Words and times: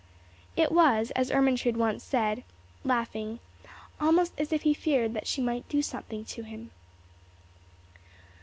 It 0.55 0.71
was, 0.71 1.11
as 1.11 1.29
Ermentrude 1.29 1.77
once 1.77 2.03
said, 2.03 2.43
laughing, 2.83 3.37
almost 3.99 4.33
as 4.39 4.51
if 4.51 4.63
he 4.63 4.73
feared 4.73 5.13
that 5.13 5.27
she 5.27 5.43
might 5.43 5.69
do 5.69 5.83
something 5.83 6.25
to 6.25 6.41
him. 6.41 6.71